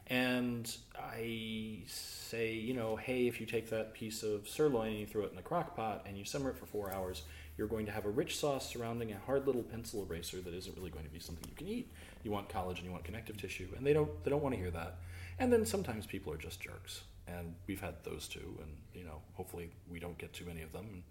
[0.08, 5.06] And I say, you know, hey, if you take that piece of sirloin and you
[5.06, 7.24] throw it in a crock pot and you simmer it for four hours,
[7.60, 10.78] you're going to have a rich sauce surrounding a hard little pencil eraser that isn't
[10.78, 11.92] really going to be something you can eat.
[12.24, 14.72] You want collagen, you want connective tissue, and they don't they don't want to hear
[14.72, 14.96] that.
[15.40, 18.58] And then sometimes people are just jerks, and we've had those too.
[18.62, 20.86] And you know, hopefully we don't get too many of them.
[20.90, 21.04] And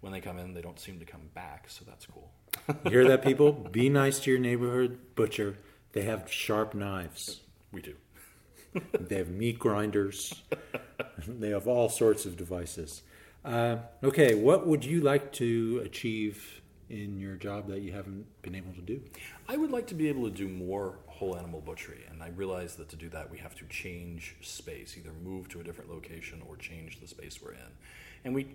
[0.00, 2.30] when they come in, they don't seem to come back, so that's cool.
[2.84, 3.52] You hear that, people?
[3.52, 5.58] Be nice to your neighborhood butcher.
[5.92, 7.40] They have sharp knives.
[7.72, 7.94] We do.
[8.98, 10.32] they have meat grinders.
[11.28, 13.02] they have all sorts of devices.
[13.44, 18.54] Uh, okay, what would you like to achieve in your job that you haven't been
[18.54, 19.00] able to do?
[19.48, 22.76] I would like to be able to do more whole animal butchery, and I realize
[22.76, 26.42] that to do that we have to change space, either move to a different location
[26.46, 27.72] or change the space we're in.
[28.24, 28.54] And we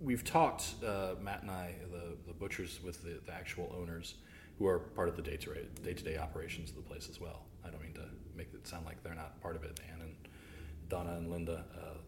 [0.00, 4.16] we've talked, uh, Matt and I, the, the butchers with the, the actual owners,
[4.58, 7.44] who are part of the day to day operations of the place as well.
[7.64, 8.04] I don't mean to
[8.36, 9.80] make it sound like they're not part of it.
[9.90, 10.14] And
[10.88, 11.98] Donna and Linda, uh,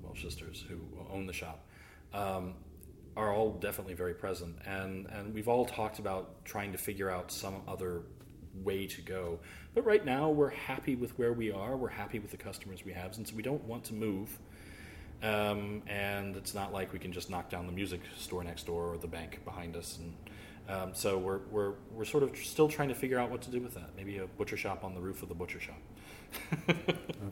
[0.00, 0.78] the, Welsh sisters who
[1.10, 1.66] own the shop,
[2.12, 2.54] um,
[3.16, 4.56] are all definitely very present.
[4.66, 8.02] And, and we've all talked about trying to figure out some other
[8.62, 9.38] way to go.
[9.74, 11.76] But right now, we're happy with where we are.
[11.76, 14.38] We're happy with the customers we have, and so we don't want to move.
[15.22, 18.92] Um, and it's not like we can just knock down the music store next door
[18.92, 19.98] or the bank behind us.
[19.98, 20.14] And
[20.68, 23.60] um, so we're, we're, we're sort of still trying to figure out what to do
[23.60, 23.90] with that.
[23.96, 25.80] Maybe a butcher shop on the roof of the butcher shop.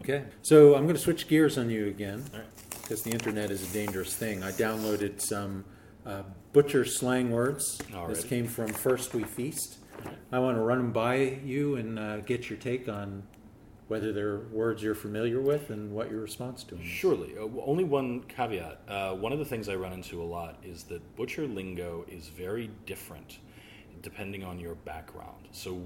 [0.00, 0.24] Okay.
[0.42, 2.24] So I'm going to switch gears on you again
[2.82, 4.42] because the internet is a dangerous thing.
[4.42, 5.64] I downloaded some
[6.04, 7.78] uh, butcher slang words.
[7.90, 8.08] Alrighty.
[8.08, 9.78] This came from First We Feast.
[10.32, 13.22] I want to run them by you and uh, get your take on
[13.88, 16.82] whether they're words you're familiar with and what your response to them.
[16.82, 16.90] is.
[16.90, 17.34] Surely.
[17.38, 18.80] Uh, only one caveat.
[18.88, 22.28] Uh, one of the things I run into a lot is that butcher lingo is
[22.28, 23.38] very different
[24.02, 25.48] depending on your background.
[25.52, 25.80] So,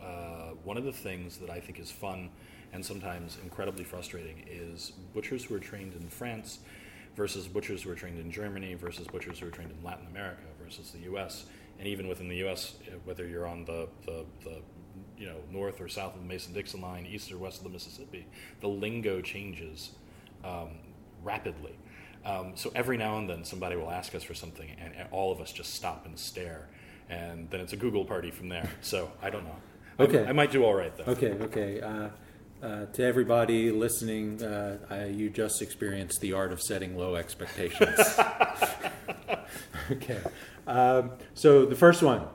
[0.00, 2.28] uh, one of the things that I think is fun
[2.74, 6.58] and sometimes incredibly frustrating is butchers who are trained in France
[7.16, 10.42] versus butchers who are trained in Germany versus butchers who are trained in Latin America
[10.62, 11.46] versus the US.
[11.78, 14.56] And even within the US, uh, whether you're on the, the, the
[15.16, 18.26] you know north or south of the Mason-Dixon line, east or west of the Mississippi,
[18.60, 19.92] the lingo changes
[20.44, 20.72] um,
[21.24, 21.78] rapidly.
[22.26, 25.32] Um, so every now and then somebody will ask us for something, and, and, all
[25.32, 26.68] of us just stop and stare,
[27.08, 28.68] and then it's a Google party from there.
[28.82, 29.56] So I don't know.
[30.00, 31.12] Okay, I, I might do all right though.
[31.12, 31.80] Okay, okay.
[31.80, 32.08] Uh,
[32.62, 37.98] uh, to everybody listening, uh, I, you just experienced the art of setting low expectations.
[39.90, 40.20] okay.
[40.66, 42.26] Um, so the first one,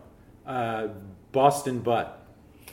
[0.45, 0.87] uh,
[1.31, 2.19] Boston butt.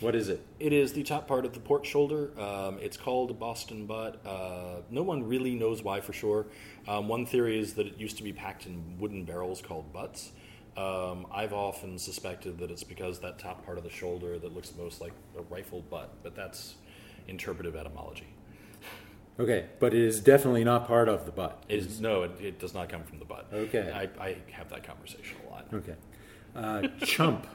[0.01, 0.41] What is it?
[0.59, 2.31] It is the top part of the port shoulder.
[2.41, 4.25] Um, it's called Boston butt.
[4.25, 6.47] Uh, no one really knows why for sure.
[6.89, 10.33] Um, one theory is that it used to be packed in wooden barrels called butts.
[10.81, 14.73] Um, I've often suspected that it's because that top part of the shoulder that looks
[14.79, 16.77] most like a rifle butt, but that's
[17.29, 18.29] interpretive etymology.
[19.39, 21.63] Okay, but it is definitely not part of the butt.
[21.69, 23.49] It is, no, it, it does not come from the butt.
[23.53, 23.93] Okay.
[23.93, 25.67] I, I have that conversation a lot.
[25.75, 25.95] Okay.
[26.57, 27.47] Uh, chump.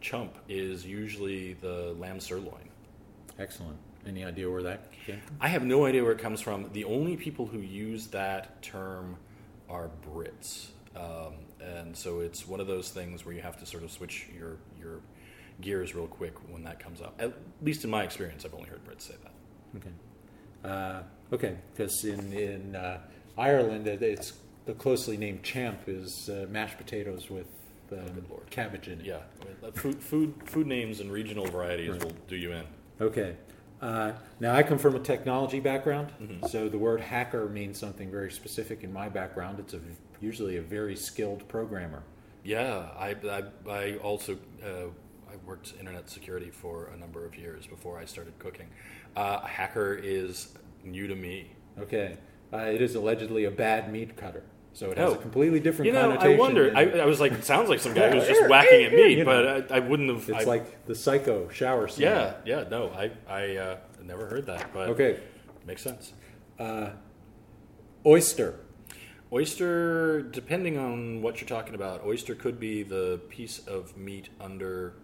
[0.00, 2.68] Chump is usually the lamb sirloin.
[3.38, 3.78] Excellent.
[4.06, 5.36] Any idea where that came from?
[5.40, 6.70] I have no idea where it comes from.
[6.72, 9.16] The only people who use that term
[9.68, 10.68] are Brits.
[10.96, 14.26] Um, and so it's one of those things where you have to sort of switch
[14.36, 15.00] your, your
[15.60, 17.14] gears real quick when that comes up.
[17.18, 19.78] At least in my experience, I've only heard Brits say that.
[19.78, 19.90] Okay.
[20.64, 22.98] Uh, okay, because in, in uh,
[23.38, 24.32] Ireland, it's
[24.66, 27.46] the closely named champ is uh, mashed potatoes with
[27.92, 29.06] um, oh, cabbage in it.
[29.06, 29.20] Yeah,
[29.74, 32.04] food, food, food names and regional varieties Right.
[32.04, 32.64] will do you in.
[33.00, 33.36] Okay.
[33.80, 36.46] Uh, now, I come from a technology background, Mm-hmm.
[36.48, 39.58] so the word hacker means something very specific in my background.
[39.58, 39.80] It's a,
[40.20, 42.02] usually a very skilled programmer.
[42.44, 44.86] Yeah, I, I, I also uh,
[45.30, 48.66] I worked internet security for a number of years before I started cooking.
[49.16, 50.54] Uh, a hacker is
[50.84, 51.50] new to me.
[51.78, 52.16] Okay.
[52.52, 54.42] Uh, it is allegedly a bad meat cutter.
[54.72, 55.14] So it has Oh.
[55.14, 56.72] a completely different You know, I wonder.
[56.76, 59.24] I, I was like, it sounds like some guy who's just whacking at meat, you
[59.24, 59.44] know.
[59.68, 60.28] but I, I wouldn't have.
[60.28, 62.04] it's I- like the psycho shower scene.
[62.04, 62.64] yeah, yeah.
[62.70, 65.18] No, I, I uh, never heard that, but Okay.
[65.66, 66.12] makes sense.
[68.06, 68.60] Oyster.
[69.32, 74.94] Oyster, depending on what you're talking about, oyster could be the piece of meat under.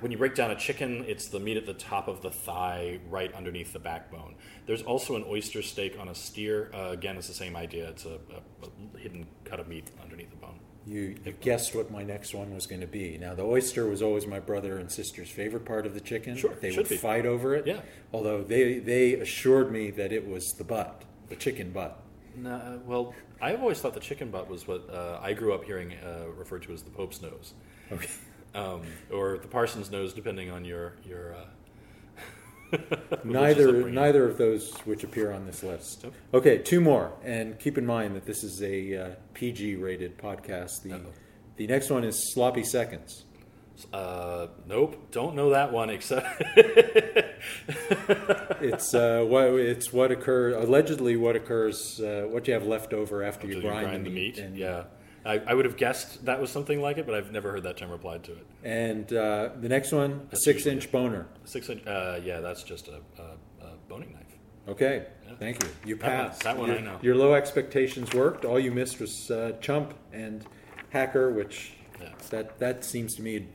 [0.00, 3.00] When you break down a chicken, it's the meat at the top of the thigh,
[3.08, 4.34] right underneath the backbone.
[4.66, 6.70] There's also an oyster steak on a steer.
[6.74, 7.88] Uh, again, it's the same idea.
[7.88, 8.18] It's a,
[8.62, 10.60] a, a hidden cut of meat underneath the bone.
[10.86, 13.16] You, you guessed what my next one was going to be.
[13.16, 16.36] Now, the oyster was always my brother and sister's favorite part of the chicken.
[16.36, 16.98] Sure, they would be.
[16.98, 17.66] fight over it.
[17.66, 17.80] Yeah.
[18.12, 22.03] Although they they assured me that it was the butt, the chicken butt.
[22.36, 25.92] No, well, I've always thought the chicken butt was what uh, I grew up hearing
[25.94, 27.54] uh, referred to as the Pope's nose,
[27.92, 28.08] Okay.
[28.54, 31.34] um, or the parson's nose, depending on your your.
[31.34, 31.44] Uh,
[33.24, 36.04] Neither neither of those which appear on this list.
[36.04, 36.16] Okay.
[36.34, 40.82] Okay, two more, and keep in mind that this is a uh, PG rated podcast.
[40.82, 41.12] The Uh-oh.
[41.56, 43.24] the next one is sloppy seconds.
[43.92, 45.90] Uh, nope, don't know that one.
[45.90, 46.26] Except
[48.60, 53.22] It's uh, what it's what occurs allegedly what occurs uh, what you have left over
[53.22, 54.38] after you After you grind, the meat.
[54.38, 54.84] and- yeah,
[55.26, 57.76] I, I would have guessed that was something like it, but I've never heard that
[57.76, 58.46] term applied to it.
[58.62, 61.26] And uh, the next one, a six-inch boner.
[61.44, 64.20] Six inch, uh, yeah, that's just a, a, a boning knife.
[64.68, 65.34] Okay, Yeah.
[65.38, 65.68] thank you.
[65.84, 66.42] You That one- passed.
[66.44, 66.98] that one your, I know.
[67.02, 68.44] Your low expectations worked.
[68.44, 70.44] All you missed was uh, chump and
[70.90, 72.10] hacker, which Yeah.
[72.30, 73.48] that that seems to me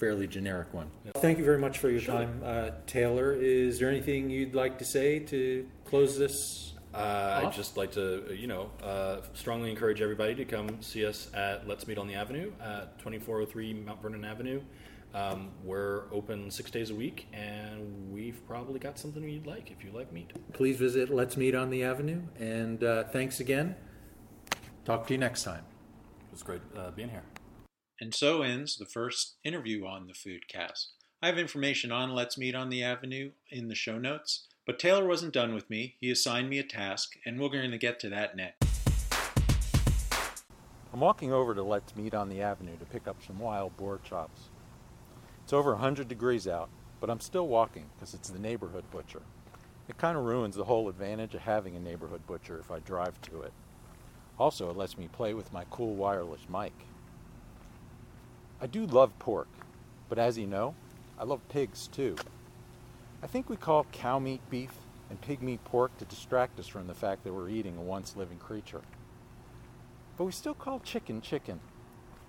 [0.00, 0.90] fairly generic one.
[1.18, 3.34] Thank you very much for your time, uh, Taylor.
[3.34, 6.72] Is there anything you'd like to say to close this?
[6.92, 11.30] Uh, I'd just like to, you know, uh, strongly encourage everybody to come see us
[11.34, 14.60] at Let's Meat on the Avenue at 2403 Mount Vernon Avenue.
[15.12, 19.84] Um, we're open six days a week, and we've probably got something you'd like if
[19.84, 20.32] you like meat.
[20.52, 22.22] Please visit Let's Meat on the Avenue.
[22.38, 23.76] And uh, thanks again.
[24.84, 25.64] Talk to you next time.
[26.28, 27.24] It was great uh, being here.
[28.02, 30.86] And so ends the first interview on the Foodcast.
[31.22, 35.06] I have information on Let's Meat on the Avenue in the show notes, but Taylor
[35.06, 35.96] wasn't done with me.
[36.00, 38.66] He assigned me a task, and we're going to get to that next.
[40.94, 44.00] I'm walking over to Let's Meat on the Avenue to pick up some wild boar
[44.02, 44.48] chops.
[45.44, 49.20] It's over 100 degrees out, but I'm still walking because it's the neighborhood butcher.
[49.90, 53.20] It kind of ruins the whole advantage of having a neighborhood butcher if I drive
[53.22, 53.52] to it.
[54.38, 56.72] Also, it lets me play with my cool wireless mic.
[58.62, 59.48] I do love pork,
[60.10, 60.74] but as you know,
[61.18, 62.14] I love pigs too.
[63.22, 64.72] I think we call cow meat beef
[65.08, 68.16] and pig meat pork to distract us from the fact that we're eating a once
[68.16, 68.82] living creature.
[70.18, 71.58] But we still call chicken chicken.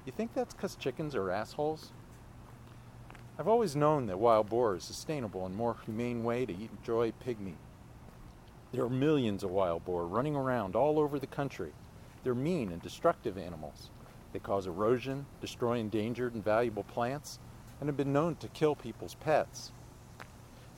[0.06, 1.92] You think that's because chickens are assholes?
[3.38, 7.12] I've always known that wild boar is a sustainable and more humane way to enjoy
[7.20, 7.58] pig meat.
[8.72, 11.74] There are millions of wild boar running around all over the country.
[12.24, 13.90] They're mean and destructive animals.
[14.34, 17.40] They cause erosion, destroy endangered and valuable plants,
[17.80, 19.72] and have been known to kill people's pets.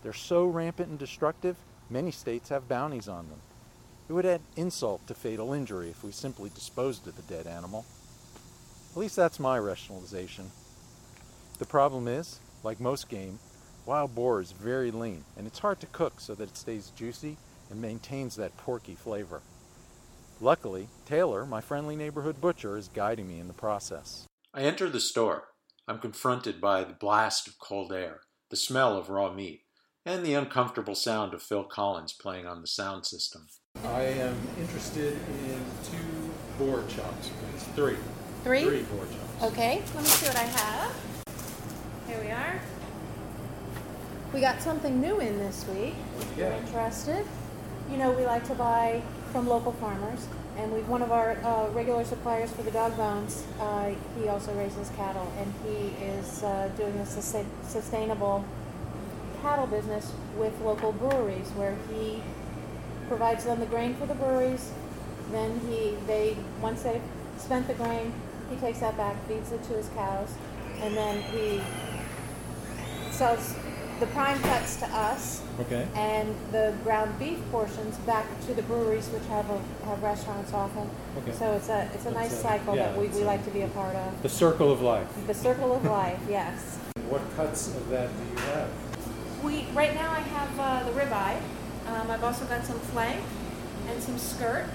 [0.02, 1.58] They're so rampant and destructive,
[1.90, 3.40] many states have bounties on them.
[4.10, 7.86] It would add insult to fatal injury if we simply disposed of the dead animal.
[8.92, 10.52] At least that's my rationalization.
[11.60, 13.40] The problem is, like most game,
[13.86, 17.38] wild boar is very lean, and it's hard to cook so that it stays juicy
[17.70, 19.42] and maintains that porky flavor.
[20.44, 24.28] Luckily, Taylor, my friendly neighborhood butcher, is guiding me in the process.
[24.54, 25.46] I enter the store.
[25.88, 29.62] I'm confronted by the blast of cold air, the smell of raw meat,
[30.06, 33.48] and the uncomfortable sound of Phil Collins playing on the sound system.
[33.86, 36.30] I am interested in two
[36.60, 37.64] boar chops, please.
[37.74, 37.96] Three.
[38.44, 38.64] Three?
[38.66, 39.44] Three boar chops.
[39.54, 40.96] Okay, let me see what I have.
[42.06, 42.60] Here we are.
[44.34, 45.96] We got something new in this week.
[46.20, 46.58] If you're Yeah.
[46.58, 47.26] interested.
[47.90, 49.02] You know, we like to buy
[49.34, 52.96] from local farmers, and we have one of our uh, regular suppliers for the dog
[52.96, 53.44] bones.
[53.60, 53.92] Uh,
[54.22, 58.46] he also raises cattle, and he is uh, doing a sus- sustainable
[59.42, 62.22] cattle business with local breweries, where he
[63.08, 64.72] provides them the grain for the breweries.
[65.32, 67.02] Then he they once they've
[67.40, 68.14] spent the grain,
[68.52, 70.30] he takes that back, feeds it to his cows,
[70.80, 71.60] and then he
[73.10, 73.56] sells
[74.04, 75.88] the prime cuts to us Okay.
[75.96, 80.90] and the ground beef portions back to the breweries, which have a, have restaurants often.
[81.20, 81.32] Okay.
[81.32, 83.52] So it's a it's a nice a- cycle yeah, that we, we a- like to
[83.52, 84.22] be a part of.
[84.22, 85.08] The circle of life.
[85.28, 86.78] The circle of life, yes.
[87.08, 88.70] What cuts of that do you have?
[89.44, 91.40] We right now I have uh, the ribeye.
[91.88, 93.22] Um, I've also got some flank
[93.88, 94.66] and some skirt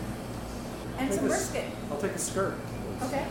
[0.98, 1.64] and some brisket.
[1.90, 2.54] I'll take a skirt.
[3.02, 3.26] Okay.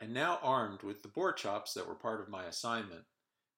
[0.00, 3.04] And now armed with the boar chops that were part of my assignment,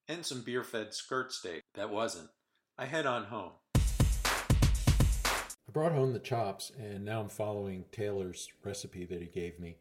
[0.08, 2.30] and some beer fed skirt steak that wasn't,
[2.78, 3.52] I head on home.
[3.74, 9.76] I brought home the chops, and now I'm following Taylor's recipe that he gave me.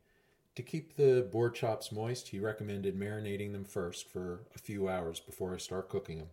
[0.56, 5.20] To keep the boar chops moist, he recommended marinating them first for a few hours
[5.20, 6.30] before I start cooking them.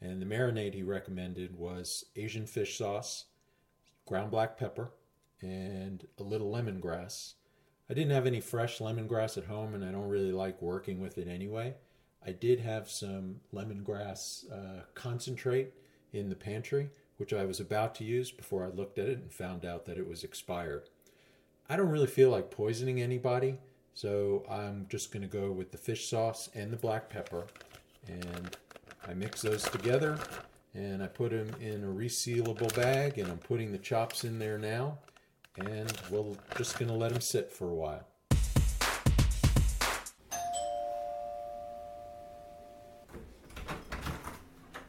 [0.00, 3.26] And the marinade he recommended was Asian fish sauce,
[4.06, 4.90] ground black pepper,
[5.40, 7.34] and a little lemongrass.
[7.88, 11.18] I didn't have any fresh lemongrass at home, and I don't really like working with
[11.18, 11.74] it anyway.
[12.26, 15.74] I did have some lemongrass uh, concentrate
[16.12, 19.32] in the pantry, which I was about to use before I looked at it and
[19.32, 20.88] found out that it was expired.
[21.68, 23.58] I don't really feel like poisoning anybody,
[23.94, 27.46] so I'm just going to go with the fish sauce and the black pepper.
[28.06, 28.56] And
[29.06, 30.18] I mix those together
[30.74, 34.58] and I put them in a resealable bag and I'm putting the chops in there
[34.58, 34.98] now.
[35.56, 38.06] And we're just going to let them sit for a while.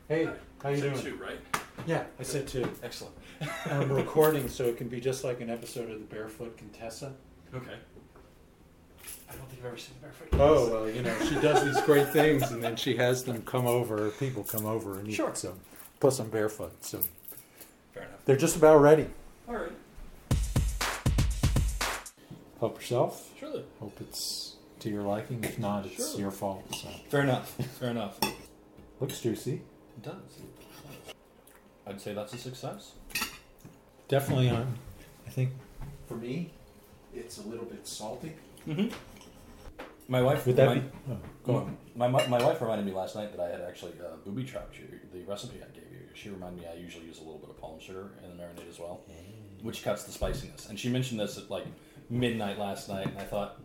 [0.08, 0.30] Hey,
[0.62, 1.00] how you doing?
[1.02, 1.40] Two, right?
[1.88, 2.70] Yeah, I said two.
[2.84, 3.14] Excellent.
[3.66, 7.14] I'm recording so it can be just like an episode of the Barefoot Contessa.
[7.54, 7.74] Okay.
[9.30, 10.28] I don't think I've ever seen Barefoot.
[10.34, 13.66] Oh well, you know she does these great things, and then she has them come
[13.68, 14.10] over.
[14.12, 15.14] People come over and eat.
[15.16, 15.34] Sure.
[15.34, 15.56] So,
[16.00, 17.02] plus I'm barefoot, so
[17.94, 18.24] Fair enough.
[18.26, 19.08] they're just about ready.
[19.48, 19.72] All right.
[22.60, 23.30] Help yourself.
[23.40, 23.64] Surely.
[23.80, 25.44] Hope it's to your liking.
[25.44, 26.20] If not, it's Sure.
[26.22, 26.64] your fault.
[26.76, 27.52] So Fair enough.
[27.80, 28.20] Fair enough.
[29.00, 29.62] Looks juicy.
[30.06, 31.16] Does.
[31.88, 32.94] I'd say that's a success.
[34.08, 34.78] Definitely on.
[35.26, 35.52] I think
[36.08, 36.52] for me,
[37.14, 38.34] it's a little bit salty.
[38.68, 38.94] Mm-hmm.
[40.08, 40.46] My wife.
[40.46, 40.84] Would that my, be?
[41.10, 41.78] Oh, go on.
[41.96, 44.78] My, my, my wife reminded me last night that I had actually uh, booby trapped
[44.78, 44.88] you.
[45.12, 46.08] The recipe I gave you.
[46.14, 48.70] She reminded me I usually use a little bit of palm sugar in the marinade
[48.70, 49.02] as well,
[49.62, 50.70] which cuts the spiciness.
[50.70, 51.66] And she mentioned this at like
[52.10, 53.60] midnight last night, and I thought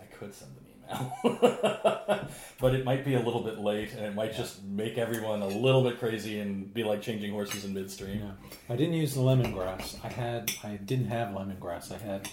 [0.00, 1.12] I could send an email,
[2.60, 5.46] but it might be a little bit late, and it might just make everyone a
[5.48, 8.20] little bit crazy and be like changing horses in midstream.
[8.20, 8.30] Yeah.
[8.68, 9.96] I didn't use the lemongrass.
[10.04, 10.50] I had.
[10.64, 11.92] I didn't have lemongrass.
[11.92, 12.28] I had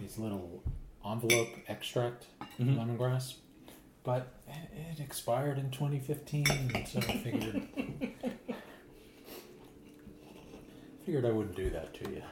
[0.00, 0.62] these little
[1.04, 2.26] envelope extract
[2.60, 2.76] Mhm.
[2.76, 3.34] lemongrass,
[4.04, 7.68] but it, it expired in 2015, and so I figured.
[11.04, 12.22] figured I wouldn't do that to you.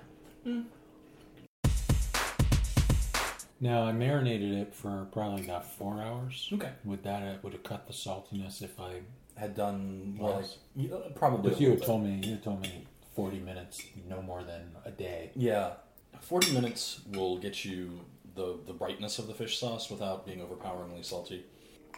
[3.60, 6.48] Now I marinated it for probably about four hours.
[6.52, 6.70] Okay.
[6.84, 9.00] Would that uh, would have cut the saltiness if I?
[9.36, 10.58] Had done more like Yes.
[10.76, 11.50] yeah, probably.
[11.50, 11.86] But you little had bit.
[11.86, 15.30] told me you had told me forty minutes, no more than a day.
[15.34, 15.72] Yeah,
[16.20, 18.00] forty minutes will get you
[18.34, 21.44] the the brightness of the fish sauce without being overpoweringly salty,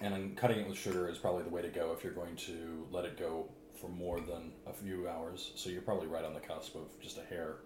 [0.00, 2.36] and then cutting it with sugar is probably the way to go if you're going
[2.36, 3.48] to let it go
[3.80, 5.50] for more than a few hours.
[5.56, 7.56] So you're probably right on the cusp of just a hair,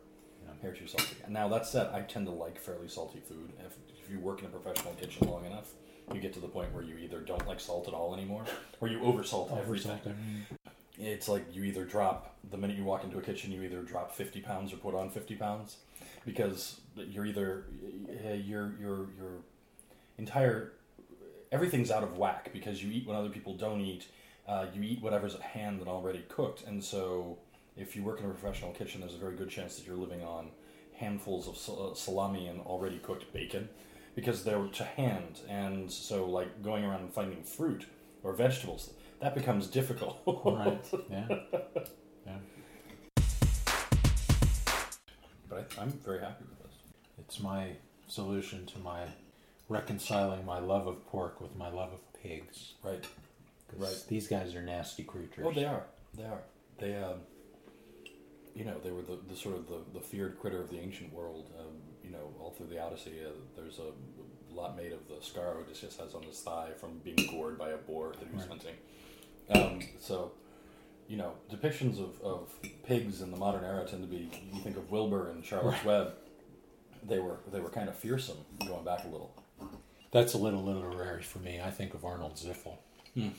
[0.62, 1.16] hair too salty.
[1.24, 3.53] And now that said, I tend to like fairly salty food.
[3.64, 5.72] If, if you work in a professional kitchen long enough,
[6.12, 8.44] you get to the point where you either don't like salt at all anymore,
[8.80, 9.92] or you oversalt everything.
[9.92, 10.47] Oversalt everything.
[10.99, 14.14] It's like you either drop the minute you walk into a kitchen, you either drop
[14.14, 15.78] fifty pounds or put on fifty pounds,
[16.24, 17.64] because you're either
[18.44, 19.32] your your your
[20.16, 20.72] entire
[21.53, 24.07] everything's out of whack because you eat when other people don't eat.
[24.49, 27.36] Uh, you eat whatever's at hand and already cooked, and so
[27.77, 30.22] if you work in a professional kitchen, there's a very good chance that you're living
[30.22, 30.51] on
[30.95, 33.68] handfuls of uh, salami and already cooked bacon
[34.14, 37.85] because they're to hand, and so like going around and finding fruit
[38.22, 40.20] or vegetables that becomes difficult.
[40.45, 40.85] Right.
[41.11, 41.27] Yeah.
[42.27, 42.39] Yeah.
[45.49, 46.74] But I, I'm very happy with this.
[47.18, 47.70] It's my
[48.09, 49.05] solution to my
[49.68, 52.74] reconciling my love of pork with my love of pigs.
[52.83, 53.05] Right.
[53.77, 54.05] Right.
[54.09, 55.45] These guys are nasty creatures.
[55.47, 55.85] Oh, they are.
[56.14, 56.43] They are.
[56.79, 57.20] They, um,
[58.57, 61.13] you know, they were the, the sort of the, the feared critter of the ancient
[61.13, 61.51] world.
[61.61, 63.93] Um, you know, all through the Odyssey, uh, there's a
[64.55, 67.77] lot made of the scar Odysseus has on his thigh from being gored by a
[67.77, 68.49] boar that he was Right.
[68.49, 68.77] hunting.
[69.51, 70.33] Um, so,
[71.09, 72.53] you know, depictions of, of
[72.85, 74.31] pigs in the modern era tend to be.
[74.53, 76.15] You think of Wilbur and Charlotte's Web.
[77.07, 79.33] They were they were kind of fearsome going back a little.
[80.11, 81.61] That's a little literary for me.
[81.61, 82.79] I think of Arnold Ziffel.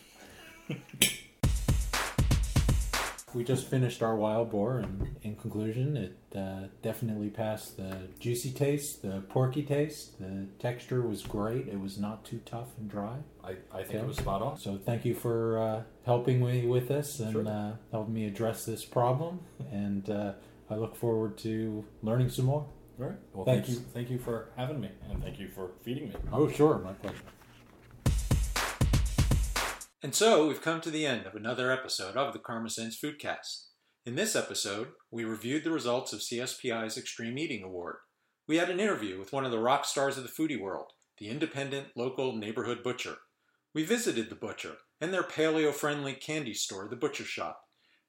[3.33, 8.51] we just finished our wild boar, and in conclusion, it uh, definitely passed the juicy
[8.51, 10.17] taste, the porky taste.
[10.17, 11.67] The texture was great.
[11.67, 13.17] It was not too tough and dry.
[13.43, 13.97] I, I think Okay.
[13.99, 14.57] it was spot on.
[14.57, 17.47] So thank you for uh, helping me with this and Sure.
[17.47, 19.41] uh, helping me address this problem.
[19.71, 20.33] and uh,
[20.69, 22.65] I look forward to learning some more.
[22.99, 23.17] All right.
[23.33, 23.67] Well, Thanks.
[23.67, 26.15] thank you, thank you for having me, and thank you for feeding me.
[26.31, 27.17] Oh, sure, my pleasure.
[30.03, 33.69] And so we've come to the end of another episode of the Karma Sense Foodcast.
[34.05, 37.95] In this episode, we reviewed the results of CSPI's Xtreme Eating Award.
[38.47, 41.29] We had an interview with one of the rock stars of the foodie world, the
[41.29, 43.15] independent local neighborhood butcher.
[43.73, 47.59] We visited the butcher and their paleo friendly candy store, The Butcher Shop.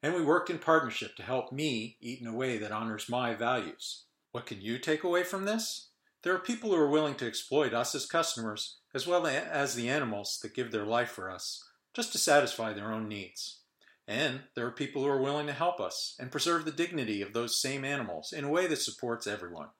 [0.02, 3.34] and we worked in partnership to help me eat in a way that honors my
[3.34, 4.04] values.
[4.32, 5.88] What can you take away from this?
[6.22, 9.88] There are people who are willing to exploit us as customers, as well as the
[9.88, 11.64] animals that give their life for us,
[11.98, 13.62] just to satisfy their own needs.
[14.06, 17.32] And there are people who are willing to help us and preserve the dignity of
[17.32, 19.70] those same animals in a way that supports everyone.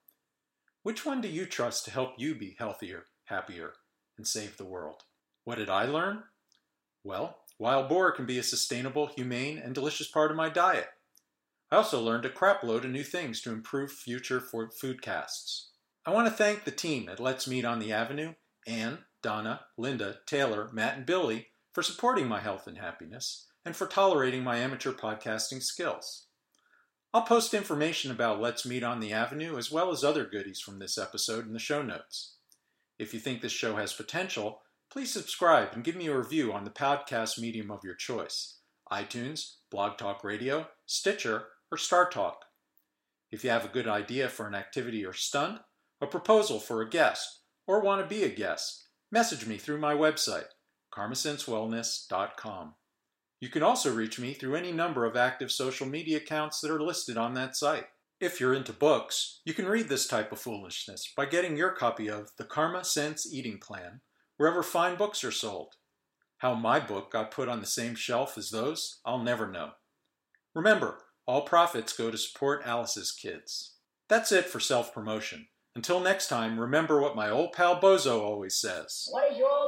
[0.83, 3.75] Which one do you trust to help you be healthier, happier,
[4.17, 5.05] and save the world?
[5.45, 6.25] What did I learn?
[7.05, 10.89] Well, wild boar can be a sustainable, humane, and delicious part of my diet.
[11.71, 15.67] I also learned a crapload of new things to improve future foodcasts.
[16.05, 18.35] I want to thank the team at Let's Meat on the Avenue,
[18.67, 23.87] Anne, Donna, Linda, Taylor, Matt, and Billy for supporting my health and happiness, and for
[23.87, 26.27] tolerating my amateur podcasting skills.
[27.15, 30.79] I'll post information about Let's Meat on the Avenue as well as other goodies from
[30.79, 32.37] this episode in the show notes.
[32.99, 34.61] If you think this show has potential,
[34.91, 38.59] please subscribe and give me a review on the podcast medium of your choice
[38.91, 42.47] iTunes, Blog Talk Radio, Stitcher, or Star Talk.
[43.31, 45.61] If you have a good idea for an activity or stunt,
[46.01, 49.95] a proposal for a guest, or want to be a guest, message me through my
[49.95, 50.47] website,
[50.99, 52.75] karmasensewellness.com.
[53.41, 56.83] You can also reach me through any number of active social media accounts that are
[56.83, 57.87] listed on that site.
[58.21, 62.11] If you're into books, you can read this type of foolishness by getting your copy
[62.11, 64.01] of The Karma Sense Eating Plan
[64.39, 65.75] wherever fine books are sold.
[66.39, 69.71] How my book got put on the same shelf as those, I'll never know.
[70.55, 73.75] Remember, all profits go to support Alice's kids.
[74.09, 75.49] That's it for self promotion.
[75.77, 79.07] Until next time, remember what my old pal Bozo always says.
[79.11, 79.68] What does your